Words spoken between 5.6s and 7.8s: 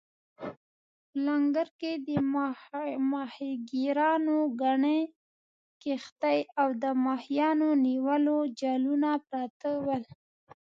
کښتۍ او د ماهیانو